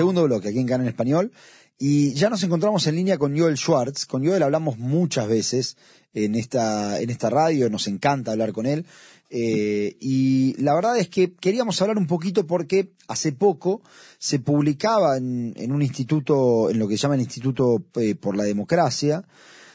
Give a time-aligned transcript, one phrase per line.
[0.00, 1.30] segundo bloque aquí en Canal Español.
[1.78, 4.06] Y ya nos encontramos en línea con Joel Schwartz.
[4.06, 5.76] Con Joel hablamos muchas veces
[6.14, 8.86] en esta, en esta radio, nos encanta hablar con él.
[9.28, 13.82] Eh, y la verdad es que queríamos hablar un poquito porque hace poco
[14.18, 18.44] se publicaba en, un instituto, en lo que se llama el Instituto eh, por la
[18.44, 19.22] Democracia,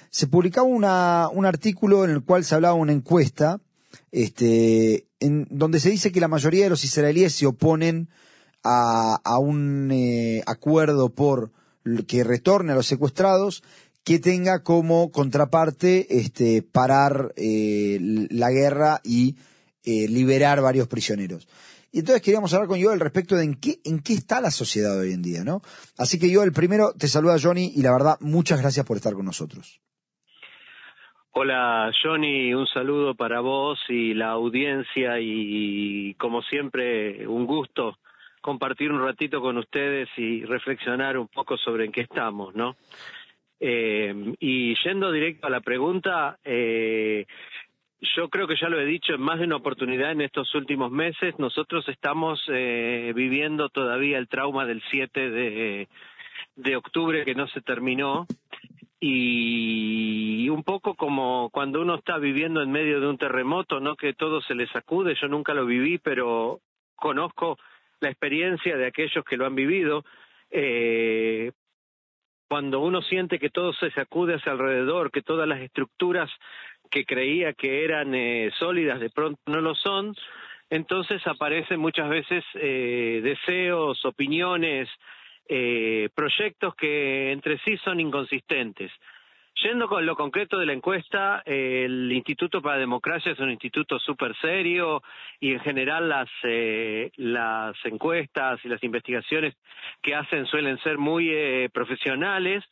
[0.10, 3.62] se publicaba un artículo en el cual se hablaba una encuesta,
[4.12, 8.10] este, en donde se dice que la mayoría de los israelíes se oponen
[8.66, 11.52] a, un eh, acuerdo por
[12.08, 13.64] que retorne a los secuestrados
[14.04, 17.98] que tenga como contraparte este, parar eh,
[18.32, 19.36] la guerra y
[19.84, 21.48] eh, liberar varios prisioneros.
[21.92, 25.00] Y entonces queríamos hablar con Joel respecto de en qué, en qué está la sociedad
[25.00, 25.62] hoy en día, ¿no?
[25.98, 29.14] Así que yo el primero te saluda Johnny y la verdad muchas gracias por estar
[29.14, 29.80] con nosotros.
[31.32, 37.98] Hola Johnny, un saludo para vos y la audiencia y como siempre un gusto
[38.46, 42.76] compartir un ratito con ustedes y reflexionar un poco sobre en qué estamos, ¿no?
[43.60, 47.26] Eh, y yendo directo a la pregunta, eh,
[48.02, 50.92] yo creo que ya lo he dicho en más de una oportunidad en estos últimos
[50.92, 55.88] meses, nosotros estamos eh, viviendo todavía el trauma del 7 de,
[56.56, 58.28] de octubre que no se terminó
[59.00, 64.14] y un poco como cuando uno está viviendo en medio de un terremoto, no que
[64.14, 66.60] todo se le sacude, yo nunca lo viví, pero
[66.96, 67.58] conozco
[68.00, 70.04] la experiencia de aquellos que lo han vivido.
[70.50, 71.52] Eh,
[72.48, 76.30] cuando uno siente que todo se sacude hacia alrededor, que todas las estructuras
[76.92, 80.16] que creía que eran eh, sólidas de pronto no lo son,
[80.70, 84.90] entonces aparecen muchas veces eh, deseos, opiniones,
[86.16, 88.92] proyectos que entre sí son inconsistentes.
[89.64, 93.98] Yendo con lo concreto de la encuesta, el Instituto para la Democracia es un instituto
[94.00, 95.02] súper serio
[95.40, 99.56] y en general las, eh, las encuestas y las investigaciones
[100.02, 102.66] que hacen suelen ser muy eh, profesionales,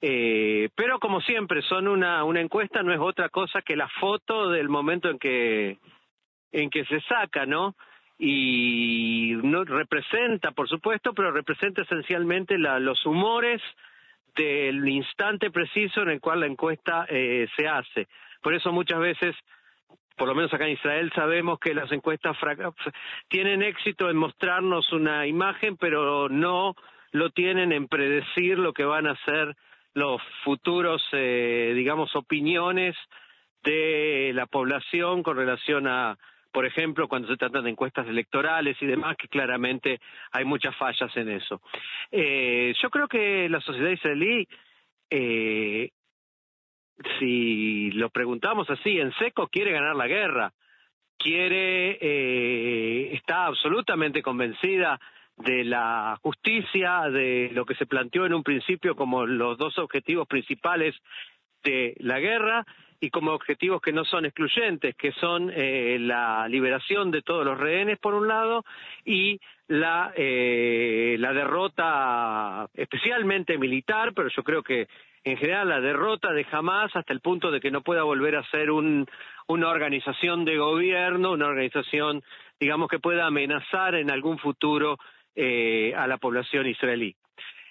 [0.00, 4.50] eh, pero como siempre son una, una encuesta, no es otra cosa que la foto
[4.50, 5.78] del momento en que,
[6.50, 7.76] en que se saca, ¿no?
[8.18, 13.62] y no representa, por supuesto, pero representa esencialmente los humores
[14.34, 18.08] del instante preciso en el cual la encuesta eh, se hace.
[18.42, 19.36] Por eso muchas veces,
[20.16, 22.36] por lo menos acá en Israel, sabemos que las encuestas
[23.28, 26.74] tienen éxito en mostrarnos una imagen, pero no
[27.12, 29.56] lo tienen en predecir lo que van a ser
[29.94, 32.96] los futuros, eh, digamos, opiniones
[33.62, 36.16] de la población con relación a
[36.52, 40.00] por ejemplo, cuando se trata de encuestas electorales y demás, que claramente
[40.32, 41.60] hay muchas fallas en eso.
[42.10, 44.46] Eh, yo creo que la sociedad israelí,
[45.10, 45.90] eh,
[47.18, 50.52] si lo preguntamos así, en seco, quiere ganar la guerra,
[51.16, 55.00] quiere, eh, está absolutamente convencida
[55.36, 60.26] de la justicia, de lo que se planteó en un principio como los dos objetivos
[60.26, 60.94] principales
[61.62, 62.66] de la guerra
[63.00, 67.58] y como objetivos que no son excluyentes, que son eh, la liberación de todos los
[67.58, 68.64] rehenes por un lado
[69.04, 74.86] y la, eh, la derrota especialmente militar, pero yo creo que
[75.24, 78.50] en general la derrota de Hamas hasta el punto de que no pueda volver a
[78.50, 79.06] ser un,
[79.46, 82.22] una organización de gobierno, una organización,
[82.58, 84.98] digamos, que pueda amenazar en algún futuro
[85.34, 87.14] eh, a la población israelí.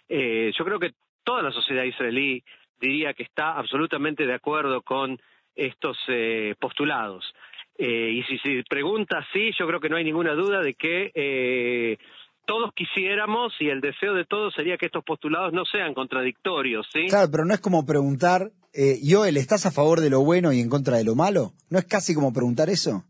[0.08, 2.44] Eh, yo creo que toda la sociedad israelí
[2.80, 5.20] diría que está absolutamente de acuerdo con
[5.56, 7.26] estos eh, postulados.
[7.78, 11.12] Eh, y si se pregunta sí, yo creo que no hay ninguna duda de que
[11.16, 11.98] eh,
[12.46, 17.06] todos quisiéramos y el deseo de todos sería que estos postulados no sean contradictorios, ¿sí?
[17.08, 20.60] Claro, pero no es como preguntar, eh, Joel, ¿estás a favor de lo bueno y
[20.60, 21.52] en contra de lo malo?
[21.70, 23.04] ¿No es casi como preguntar eso?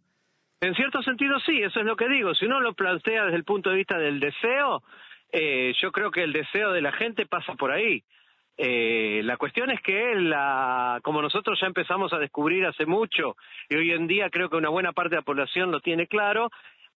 [0.61, 2.35] En cierto sentido sí, eso es lo que digo.
[2.35, 4.83] Si uno lo plantea desde el punto de vista del deseo,
[5.31, 8.03] eh, yo creo que el deseo de la gente pasa por ahí.
[8.61, 13.37] Eh, la cuestión es que la, como nosotros ya empezamos a descubrir hace mucho
[13.69, 16.49] y hoy en día creo que una buena parte de la población lo tiene claro,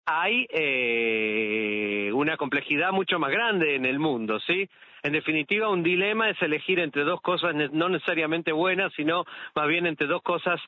[0.05, 4.67] hay eh, una complejidad mucho más grande en el mundo, ¿sí?
[5.03, 9.23] En definitiva, un dilema es elegir entre dos cosas no necesariamente buenas, sino
[9.55, 10.59] más bien entre dos cosas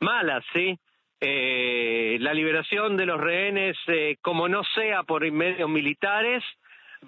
[0.00, 0.78] malas, ¿sí?
[1.20, 6.42] Eh, la liberación de los rehenes, eh, como no sea por medios militares,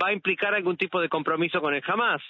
[0.02, 2.22] va a implicar algún tipo de compromiso con el Hamas.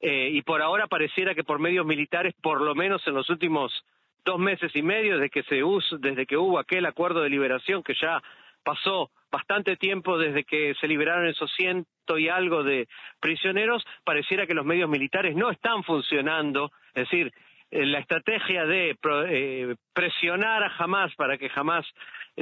[0.00, 3.84] Eh, y por ahora pareciera que por medios militares, por lo menos en los últimos
[4.24, 5.62] dos meses y medio, desde que, se
[5.98, 8.22] desde que hubo aquel acuerdo de liberación que ya
[8.64, 12.88] pasó bastante tiempo desde que se liberaron esos ciento y algo de
[13.20, 17.32] prisioneros, pareciera que los medios militares no están funcionando, es decir,
[17.70, 18.96] eh, la estrategia de
[19.28, 21.86] eh, presionar a Hamas para que Hamas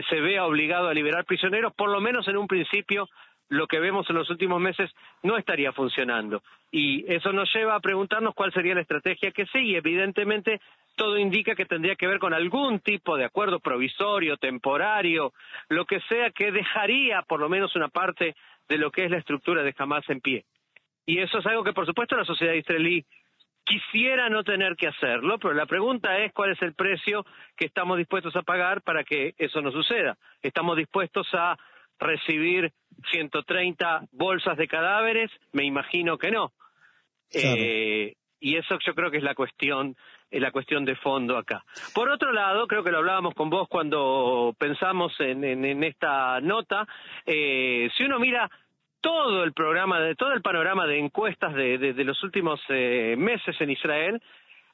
[0.08, 3.08] se vea obligado a liberar prisioneros, por lo menos en un principio
[3.48, 4.90] lo que vemos en los últimos meses
[5.22, 6.42] no estaría funcionando.
[6.70, 9.78] Y eso nos lleva a preguntarnos cuál sería la estrategia que sigue.
[9.78, 10.60] Evidentemente,
[10.96, 15.32] todo indica que tendría que ver con algún tipo de acuerdo provisorio, temporario,
[15.68, 18.36] lo que sea que dejaría por lo menos una parte
[18.68, 20.44] de lo que es la estructura de Hamas en pie.
[21.06, 23.06] Y eso es algo que, por supuesto, la sociedad israelí
[23.64, 27.24] quisiera no tener que hacerlo, pero la pregunta es cuál es el precio
[27.56, 30.16] que estamos dispuestos a pagar para que eso no suceda.
[30.42, 31.56] ¿Estamos dispuestos a
[31.98, 32.72] recibir
[33.10, 35.30] 130 bolsas de cadáveres?
[35.52, 36.52] Me imagino que no.
[37.32, 39.96] Eh, y eso yo creo que es la cuestión
[40.30, 41.64] la cuestión de fondo acá.
[41.94, 46.86] Por otro lado, creo que lo hablábamos con vos cuando pensamos en, esta nota,
[47.24, 48.50] eh, si uno mira
[49.00, 53.70] todo el programa, de, todo el panorama de encuestas de, los últimos eh, meses en
[53.70, 54.22] Israel,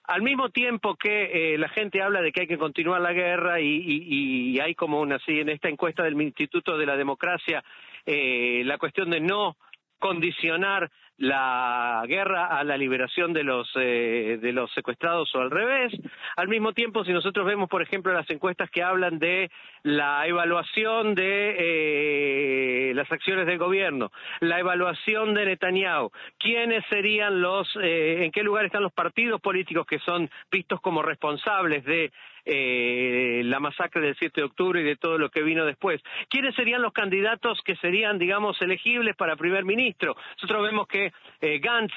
[0.05, 3.61] al mismo tiempo que eh, la gente habla de que hay que continuar la guerra
[3.61, 7.65] y, hay como una así en esta encuesta del Instituto de la Democracia
[8.07, 9.57] la cuestión de no
[9.99, 15.93] condicionar la guerra a la liberación de los eh, de los secuestrados o al revés.
[16.37, 19.51] Al mismo tiempo, si nosotros vemos, por ejemplo, las encuestas que hablan de
[19.83, 27.69] la evaluación de eh, las acciones del gobierno, la evaluación de Netanyahu, quiénes serían los,
[27.81, 32.13] eh, en qué lugar están los partidos políticos que son vistos como responsables de
[32.45, 36.01] eh, la masacre del 7 de octubre y de todo lo que vino después.
[36.29, 40.17] ¿Quiénes serían los candidatos que serían, digamos, elegibles para primer ministro?
[40.37, 41.95] Nosotros vemos que eh, Gantz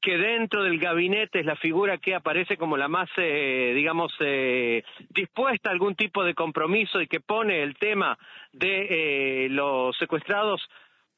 [0.00, 4.84] que dentro del gabinete es la figura que aparece como la más, eh, digamos, eh,
[5.10, 8.16] dispuesta a algún tipo de compromiso y que pone el tema
[8.52, 8.86] de
[9.44, 10.62] eh, los secuestrados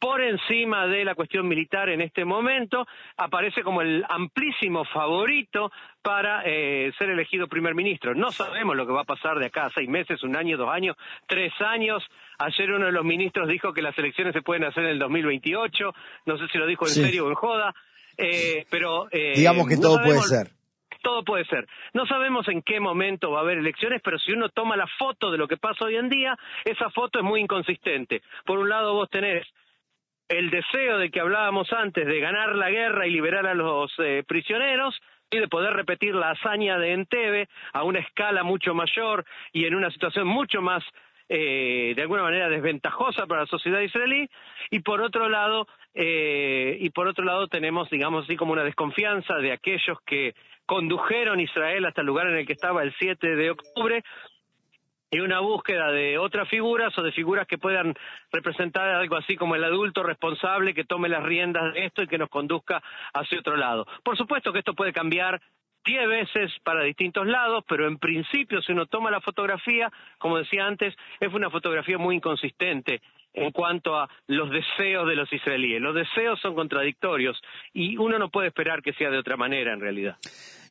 [0.01, 2.87] por encima de la cuestión militar en este momento,
[3.19, 5.71] aparece como el amplísimo favorito
[6.03, 8.15] para eh, ser elegido primer ministro.
[8.15, 10.71] No sabemos lo que va a pasar de acá a seis meses, un año, dos
[10.71, 12.03] años, tres años.
[12.39, 15.93] Ayer uno de los ministros dijo que las elecciones se pueden hacer en el 2028,
[16.25, 17.75] no sé si lo dijo en serio o en joda,
[18.17, 19.07] eh, pero...
[19.13, 20.49] Eh, Digamos que todo puede ser
[21.03, 21.67] todo puede ser.
[21.95, 25.31] No sabemos en qué momento va a haber elecciones, pero si uno toma la foto
[25.31, 28.21] de lo que pasa hoy en día, esa foto es muy inconsistente.
[28.45, 29.47] Por un lado vos tenés
[30.31, 34.23] el deseo de que hablábamos antes de ganar la guerra y liberar a los eh,
[34.27, 34.97] prisioneros
[35.29, 39.75] y de poder repetir la hazaña de Entebbe a una escala mucho mayor y en
[39.75, 40.85] una situación mucho más
[41.29, 44.29] eh, de alguna manera desventajosa para la sociedad israelí.
[44.71, 49.35] Y por otro lado eh, y por otro lado tenemos digamos así como una desconfianza
[49.37, 50.35] de aquellos que
[50.65, 54.05] condujeron Israel hasta el lugar en el que estaba el 7 de octubre
[55.11, 57.95] y una búsqueda de otras figuras o de figuras que puedan
[58.31, 62.19] representar algo así como el adulto responsable que tome las riendas de esto y que
[62.19, 62.81] nos conduzca
[63.13, 63.87] hacia otro lado.
[64.05, 65.41] Por supuesto que esto puede cambiar
[65.85, 70.65] diez veces para distintos lados, pero en principio si uno toma la fotografía, como decía
[70.65, 73.01] antes, es una fotografía muy inconsistente
[73.33, 75.81] en cuanto a los deseos de los israelíes.
[75.81, 77.41] Los deseos son contradictorios
[77.73, 80.17] y uno no puede esperar que sea de otra manera en realidad.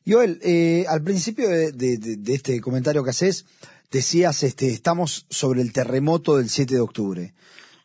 [0.06, 3.44] Joel, eh, al principio de, de este comentario que haces,
[3.90, 7.34] decías, este, estamos sobre el terremoto del 7 de octubre.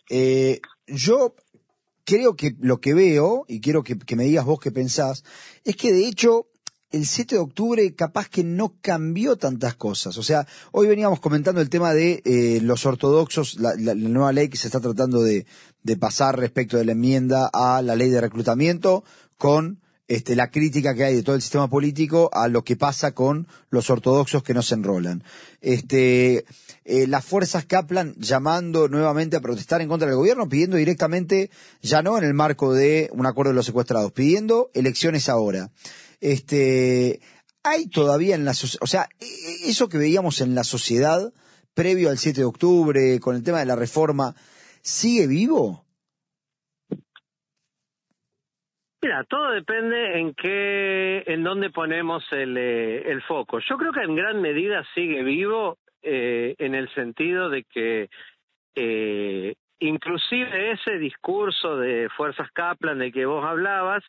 [0.10, 1.36] Eh, yo
[2.04, 5.24] creo que lo que veo, y quiero que, me digas vos qué pensás,
[5.64, 6.48] es que de hecho
[6.92, 10.18] el 7 de octubre capaz que no cambió tantas cosas.
[10.18, 14.58] O sea, hoy veníamos comentando el tema de eh, los ortodoxos, la, nueva ley que
[14.58, 15.46] se está tratando de
[16.00, 19.04] pasar respecto de la enmienda a la ley de reclutamiento
[19.38, 23.14] con este, la crítica que hay de todo el sistema político a lo que pasa
[23.14, 25.24] con los ortodoxos que no se enrolan.
[25.62, 26.46] Este,
[26.84, 31.50] eh, las fuerzas Kaplan llamando nuevamente a protestar en contra del gobierno, pidiendo directamente,
[31.82, 35.72] ya no en el marco de un acuerdo de los secuestrados, pidiendo elecciones ahora.
[36.22, 37.20] Este,
[37.64, 41.34] hay todavía en la o sea, e, e, eso que veíamos en la sociedad
[41.74, 44.36] previo al 7 de octubre, con el tema de la reforma,
[44.82, 45.85] ¿sigue vivo?
[49.06, 53.60] Mira, todo depende en qué, en dónde ponemos el, eh, el foco.
[53.60, 58.10] Yo creo que en gran medida sigue vivo eh, en el sentido de que
[58.74, 64.04] eh, inclusive ese discurso de fuerzas Kaplan de que vos hablabas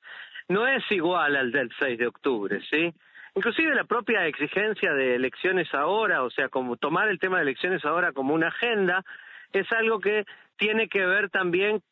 [0.49, 2.91] no es igual al del 6 de octubre, ¿sí?
[3.35, 7.85] Inclusive la propia exigencia de elecciones ahora, o sea, como tomar el tema de elecciones
[7.85, 9.05] ahora como una agenda,
[9.53, 10.25] es algo que
[10.57, 11.83] tiene que ver también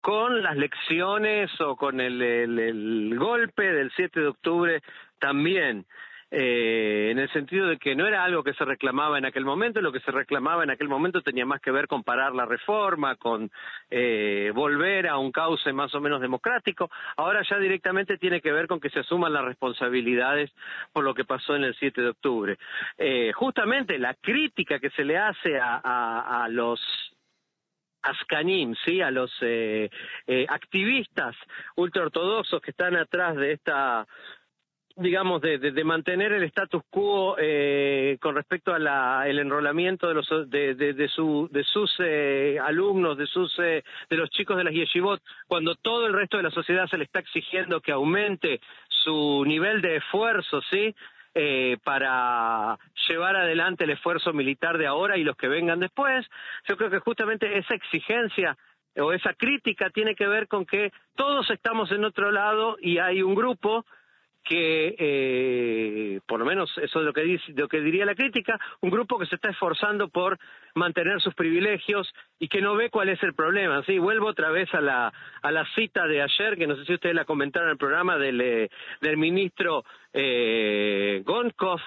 [0.00, 4.82] con las lecciones o con el, golpe del 7 de octubre
[5.18, 5.86] también.
[6.28, 9.80] Eh, en el sentido de que no era algo que se reclamaba en aquel momento,
[9.80, 13.14] lo que se reclamaba en aquel momento tenía más que ver con parar la reforma,
[13.14, 13.50] con
[13.90, 16.90] eh, volver a un cauce más o menos democrático.
[17.16, 20.50] Ahora ya directamente tiene que ver con que se asuman las responsabilidades
[20.92, 22.58] por lo que pasó en el 7 de octubre.
[22.98, 26.80] Eh, justamente la crítica que se le hace a los
[28.02, 29.00] Ascanim, ¿sí?
[29.00, 29.90] a los eh,
[30.26, 31.34] eh, activistas
[31.76, 34.06] ultraortodoxos que están atrás de esta
[34.96, 38.86] digamos, de, mantener el status quo eh, con respecto al
[39.26, 44.56] el enrolamiento de, los, de, de sus eh, alumnos, de, sus, eh, de los chicos
[44.56, 47.92] de las yeshivot, cuando todo el resto de la sociedad se le está exigiendo que
[47.92, 50.94] aumente su nivel de esfuerzo, ¿sí?
[51.38, 56.26] Eh, para llevar adelante el esfuerzo militar de ahora y los que vengan después.
[56.66, 58.56] Yo creo que justamente esa exigencia
[58.96, 63.20] o esa crítica tiene que ver con que todos estamos en otro lado y hay
[63.20, 63.84] un grupo
[64.46, 68.58] que, eh, por lo menos eso es lo que, dice, lo que diría la crítica,
[68.80, 70.38] un grupo que se está esforzando por
[70.74, 73.82] mantener sus privilegios y que no ve cuál es el problema.
[73.84, 75.12] Sí, vuelvo otra vez a la,
[75.42, 78.16] a la cita de ayer, que no sé si ustedes la comentaron en el programa
[78.18, 81.80] del, eh, del ministro eh, Gonkov,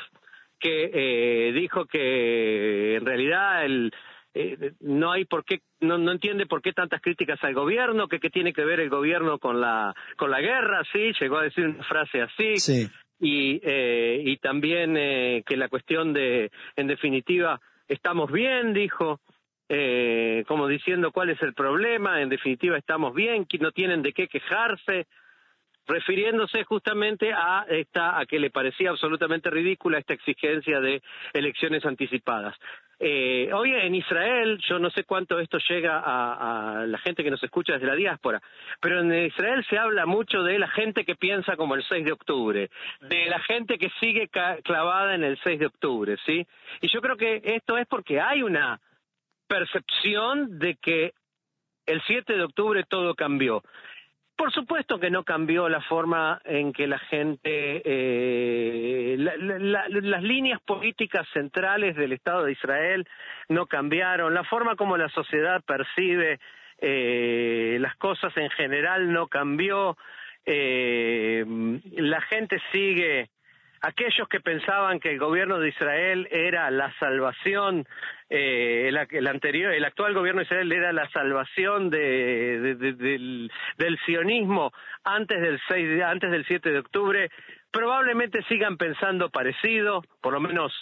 [0.59, 3.93] que eh, dijo que en realidad el,
[4.39, 8.19] eh, no hay por qué no, no entiende por qué tantas críticas al gobierno que
[8.19, 11.65] qué tiene que ver el gobierno con la con la guerra sí llegó a decir
[11.65, 12.53] una frase así
[13.19, 19.19] y eh, y también eh, que la cuestión de en definitiva estamos bien dijo
[19.67, 24.13] eh, como diciendo cuál es el problema en definitiva estamos bien que no tienen de
[24.13, 25.07] qué quejarse
[25.85, 31.01] refiriéndose justamente a esta a que le parecía absolutamente ridícula esta exigencia de
[31.33, 32.55] elecciones anticipadas.
[33.01, 37.41] Eh, hoy en Israel, yo no sé cuánto esto llega a, la gente que nos
[37.41, 38.41] escucha desde la diáspora,
[38.81, 42.11] pero en Israel se habla mucho de la gente que piensa como el 6 de
[42.11, 44.29] octubre, de la gente que sigue
[44.63, 46.45] clavada en el 6 de octubre, ¿sí?
[46.81, 48.81] Y yo creo que esto es porque hay una
[49.47, 51.13] percepción de que
[51.85, 53.63] el 7 de octubre todo cambió.
[54.39, 61.27] Por supuesto que no cambió la forma en que la gente, eh, las líneas políticas
[61.33, 63.05] centrales del Estado de Israel
[63.49, 66.39] no cambiaron, la forma como la sociedad percibe
[66.77, 69.97] eh, las cosas en general no cambió,
[70.45, 71.43] eh,
[71.97, 73.27] la gente sigue
[73.81, 77.87] aquellos que pensaban que el gobierno de Israel era la salvación,
[78.29, 84.71] eh, el, anterior, el actual gobierno de Israel era la salvación de, del, del, sionismo
[85.03, 87.29] antes del 6, antes del 7 de octubre,
[87.71, 90.73] probablemente sigan pensando parecido, por lo menos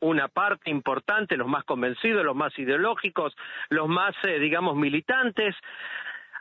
[0.00, 3.34] una parte importante, los más convencidos, los más ideológicos,
[3.70, 5.54] los más, eh, digamos, militantes.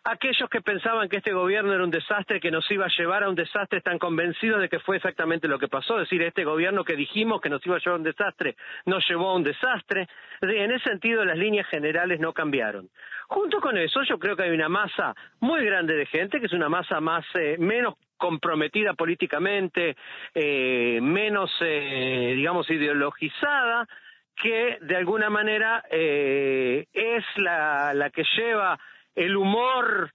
[0.05, 3.29] Aquellos que pensaban que este gobierno era un desastre, que nos iba a llevar a
[3.29, 5.95] un desastre, están convencidos de que fue exactamente lo que pasó.
[5.95, 9.07] Es decir, este gobierno que dijimos que nos iba a llevar a un desastre, nos
[9.07, 10.09] llevó a un desastre.
[10.41, 12.89] En ese sentido, las líneas generales no cambiaron.
[13.29, 16.53] Junto con eso, yo creo que hay una masa muy grande de gente, que es
[16.53, 19.95] una masa más eh, menos comprometida políticamente,
[20.35, 23.87] eh, menos, eh, digamos, ideologizada,
[24.35, 28.77] que de alguna manera es la, la que lleva
[29.15, 30.11] el humor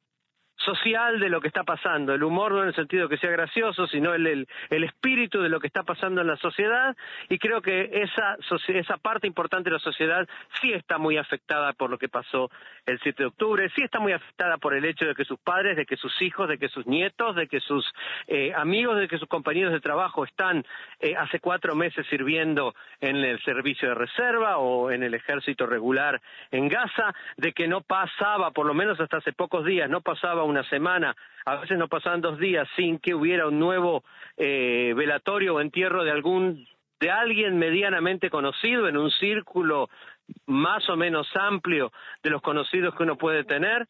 [0.65, 3.87] social de lo que está pasando, el humor no en el sentido que sea gracioso,
[3.87, 6.97] sino el, el, espíritu de lo que está pasando en la sociedad
[7.29, 8.37] y creo que esa,
[8.69, 10.27] esa parte importante de la sociedad
[10.61, 12.51] sí está muy afectada por lo que pasó
[12.87, 15.77] el 7 de octubre, sí está muy afectada por el hecho de que sus padres,
[15.77, 17.87] de que sus hijos, de que sus nietos, de que sus
[18.27, 20.65] eh, amigos, de que sus compañeros de trabajo están
[21.01, 26.21] eh, hace cuatro meses sirviendo en el servicio de reserva o en el ejército regular
[26.51, 30.45] en Gaza, de que no pasaba, por lo menos hasta hace pocos días, no pasaba
[30.45, 34.05] una semana, a veces no pasaban dos días sin que hubiera un nuevo
[34.37, 36.67] eh, velatorio o entierro de algún
[37.01, 39.89] de alguien medianamente conocido en un círculo
[40.47, 43.87] más o menos amplio de los conocidos que uno puede tener,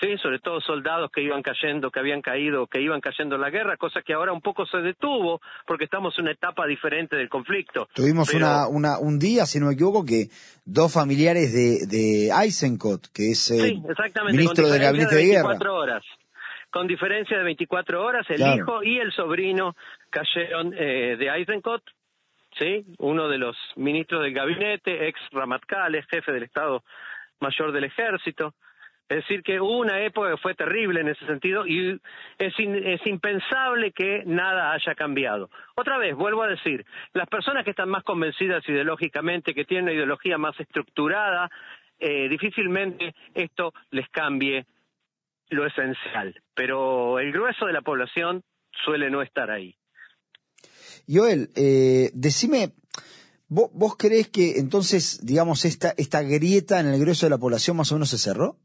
[0.00, 3.50] sí, sobre todo soldados que iban cayendo, que habían caído, que iban cayendo en la
[3.50, 7.28] guerra, cosa que ahora un poco se detuvo porque estamos en una etapa diferente del
[7.28, 7.88] conflicto.
[7.94, 10.28] Tuvimos una, una, un día, si no me equivoco, que
[10.64, 13.82] dos familiares de, de Eisenkot, que es el
[14.32, 15.58] ministro del gabinete de, guerra.
[15.72, 16.04] Horas.
[16.70, 19.76] Con diferencia de 24 horas, el hijo y el sobrino
[20.10, 21.82] cayeron eh, de Eisenkot,
[22.58, 22.84] ¿sí?
[22.98, 26.82] Uno de los ministros del gabinete, ex Ramatkal, jefe del Estado
[27.40, 28.54] Mayor del Ejército.
[29.08, 32.00] Es decir, que hubo una época que fue terrible en ese sentido y
[32.38, 32.54] es,
[33.04, 35.50] impensable que nada haya cambiado.
[35.74, 39.92] Otra vez, vuelvo a decir, las personas que están más convencidas ideológicamente, que tienen una
[39.92, 41.50] ideología más estructurada,
[41.98, 44.64] eh, difícilmente esto les cambie
[45.50, 46.40] lo esencial.
[46.54, 48.42] Pero el grueso de la población
[48.84, 49.76] suele no estar ahí.
[51.06, 52.72] Joel, eh, decime,
[53.48, 57.76] ¿vos, ¿vos crees que entonces, digamos, esta, esta grieta en el grueso de la población
[57.76, 58.56] más o menos se cerró?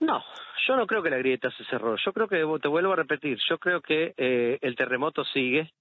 [0.00, 0.24] No,
[0.66, 1.96] yo no creo que la grieta se cerró.
[1.96, 5.72] Yo creo que, te vuelvo a repetir, yo creo que eh, el terremoto sigue.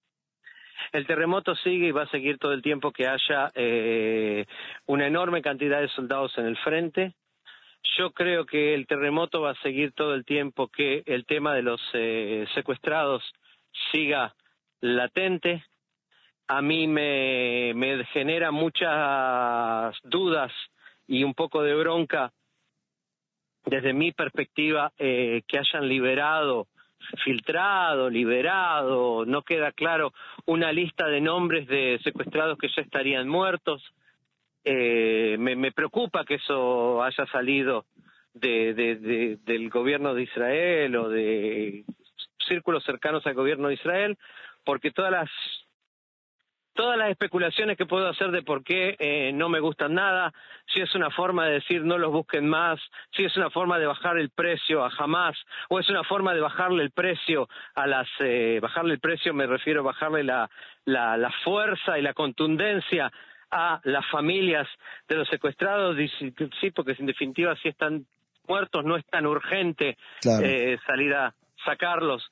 [0.91, 4.45] El terremoto sigue y va a seguir todo el tiempo que haya eh,
[4.85, 7.13] una enorme cantidad de soldados en el frente.
[7.97, 11.61] Yo creo que el terremoto va a seguir todo el tiempo que el tema de
[11.61, 13.23] los eh, secuestrados
[13.91, 14.35] siga
[14.81, 15.63] latente.
[16.47, 20.51] A mí me, me genera muchas dudas
[21.07, 22.33] y un poco de bronca
[23.65, 26.67] desde mi perspectiva eh, que hayan liberado
[27.23, 30.13] filtrado, liberado, no queda claro
[30.45, 33.83] una lista de nombres de secuestrados que ya estarían muertos.
[34.63, 37.85] Eh, me, preocupa que eso haya salido
[38.33, 41.85] de, del gobierno de Israel o de
[42.47, 44.17] círculos cercanos al gobierno de Israel,
[44.65, 45.29] porque todas las
[46.79, 50.31] todas las especulaciones que puedo hacer de por qué eh, no me gustan nada,
[50.73, 52.79] si es una forma de decir no los busquen más,
[53.11, 55.35] si es una forma de bajar el precio a jamás,
[55.67, 59.45] o es una forma de bajarle el precio a las, eh, bajarle el precio me
[59.45, 60.49] refiero a bajarle la,
[60.85, 63.11] la, la fuerza y la contundencia
[63.51, 64.65] a las familias
[65.09, 65.97] de los secuestrados,
[66.61, 68.05] sí, porque en definitiva si están
[68.47, 72.25] muertos no es tan urgente eh, salir a sacarlos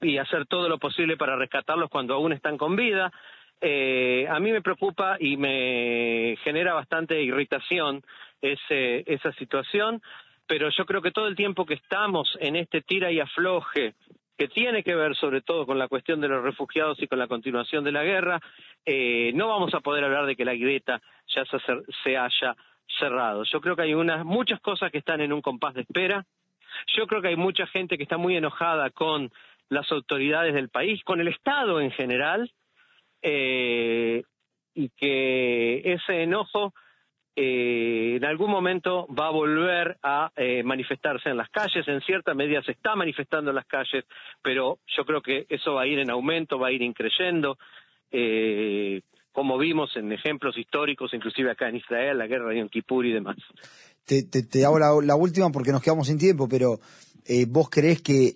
[0.00, 3.12] y hacer todo lo posible para rescatarlos cuando aún están con vida.
[3.64, 8.02] Eh, a mí me preocupa y me genera bastante irritación
[8.40, 10.02] ese, esa situación,
[10.48, 13.94] pero yo creo que todo el tiempo que estamos en este tira y afloje,
[14.36, 17.28] que tiene que ver sobre todo con la cuestión de los refugiados y con la
[17.28, 18.40] continuación de la guerra,
[18.84, 21.58] eh, no vamos a poder hablar de que la grieta ya se,
[22.02, 22.56] se haya
[22.98, 23.44] cerrado.
[23.44, 26.26] Yo creo que hay unas, muchas cosas que están en un compás de espera.
[26.96, 29.30] Yo creo que hay mucha gente que está muy enojada con
[29.68, 32.50] las autoridades del país, con el Estado en general,
[33.22, 34.22] eh,
[34.74, 36.74] y que ese enojo
[37.36, 42.34] eh, en algún momento va a volver a eh, manifestarse en las calles, en cierta
[42.34, 44.04] medida se está manifestando en las calles,
[44.42, 47.56] pero yo creo que eso va a ir en aumento, va a ir increyendo,
[49.32, 53.12] como vimos en ejemplos históricos, inclusive acá en Israel, la guerra de Yom Kippur y
[53.12, 53.36] demás.
[54.04, 56.80] Te, hago la, última porque nos quedamos sin tiempo, pero
[57.48, 58.34] ¿vos crees que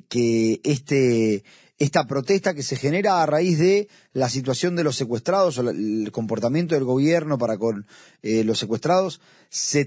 [0.64, 1.42] este
[1.78, 6.10] esta protesta que se genera a raíz de la situación de los secuestrados o el
[6.10, 7.86] comportamiento del gobierno para con
[8.22, 9.84] eh, los secuestrados, ¿se,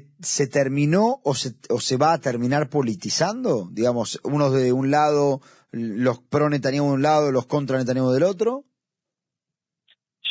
[0.48, 3.68] terminó o se, o se va a terminar politizando?
[3.72, 8.24] Digamos, unos de un lado, los pro Netanyahu de un lado, los contra Netanyahu del
[8.24, 8.64] otro.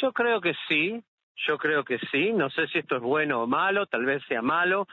[0.00, 1.02] Yo creo que sí,
[1.46, 4.42] yo creo que sí, no sé si esto es bueno o malo, tal vez sea
[4.42, 4.86] malo,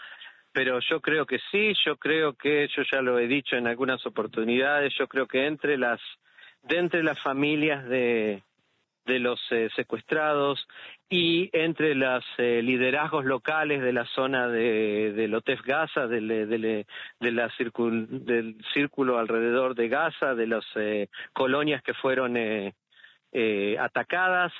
[0.51, 4.03] pero yo creo que sí, yo creo que, yo ya lo he dicho en algunas
[4.07, 5.99] oportunidades, yo creo que entre las
[6.67, 8.43] de entre las familias de,
[9.05, 10.67] de los eh, secuestrados
[11.09, 16.85] y entre los eh, liderazgos locales de la zona de, de Lotef Gaza, de, de,
[17.19, 22.35] de la del círculo alrededor de Gaza, de las eh, colonias que fueron
[23.79, 24.53] atacadas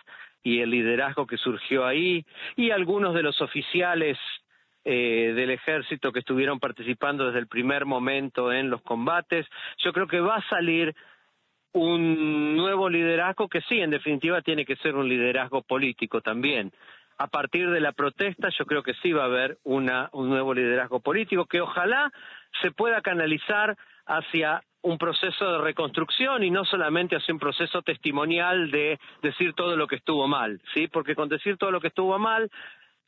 [0.44, 4.18] y el liderazgo que surgió ahí, y algunos de los oficiales
[4.84, 9.48] del ejército que estuvieron participando desde el primer momento en los combates.
[9.78, 10.94] Yo creo que va a salir
[11.76, 16.72] un nuevo liderazgo que sí, en definitiva, tiene que ser un liderazgo político también.
[17.18, 20.54] A partir de la protesta, yo creo que sí va a haber una, un nuevo
[20.54, 22.12] liderazgo político que ojalá
[22.62, 28.72] se pueda canalizar hacia un proceso de reconstrucción y no solamente hacia un proceso testimonial
[28.72, 30.88] de decir todo lo que estuvo mal, ¿sí?
[30.88, 32.50] Porque con decir todo lo que estuvo mal,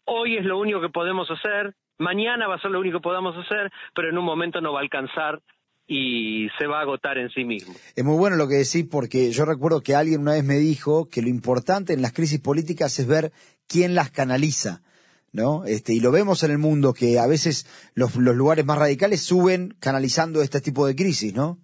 [0.04, 3.38] hoy es lo único que podemos hacer, mañana va a ser lo único que podamos
[3.38, 5.40] hacer, pero en un momento no va a alcanzar
[5.88, 7.74] y se va a agotar en sí mismo.
[7.96, 11.08] Es muy bueno lo que decís porque yo recuerdo que alguien una vez me dijo
[11.08, 13.32] que lo importante en las crisis políticas es ver
[13.68, 14.82] quién las canaliza.
[15.34, 15.66] ¿No?
[15.66, 19.22] Este, y lo vemos en el mundo que a veces los, los lugares más radicales
[19.22, 21.60] suben canalizando este tipo de crisis, ¿no?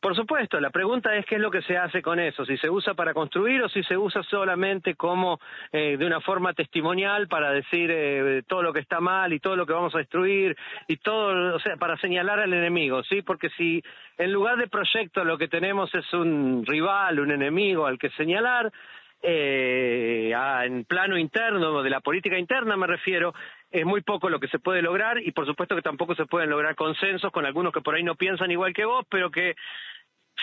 [0.00, 2.70] Por supuesto, la pregunta es qué es lo que se hace con eso, si se
[2.70, 5.40] usa para construir o si se usa solamente como
[5.72, 9.56] eh, de una forma testimonial para decir eh, todo lo que está mal y todo
[9.56, 10.56] lo que vamos a destruir
[10.88, 13.22] y todo, o sea, para señalar al enemigo, ¿sí?
[13.22, 13.82] Porque si
[14.18, 18.72] en lugar de proyecto lo que tenemos es un rival, un enemigo al que señalar,
[19.22, 23.32] eh, en plano interno, de la política interna me refiero,
[23.72, 26.50] es muy poco lo que se puede lograr y por supuesto que tampoco se pueden
[26.50, 29.54] lograr consensos con algunos que por ahí no piensan igual que vos, pero que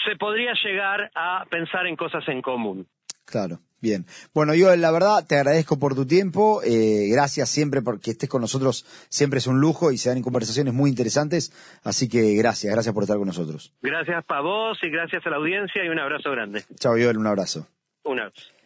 [0.06, 2.88] se podría llegar a pensar en cosas en común.
[3.26, 4.06] Claro, bien.
[4.34, 8.42] Bueno, yo la verdad te agradezco por tu tiempo, eh, gracias siempre porque estés con
[8.42, 11.52] nosotros, siempre es un lujo y se dan conversaciones muy interesantes,
[11.84, 13.72] así que gracias, gracias por estar con nosotros.
[13.82, 16.63] Gracias para vos y gracias a la audiencia y un abrazo grande.
[16.80, 17.68] Chao, Joel, un abrazo.
[18.04, 18.59] Un abrazo.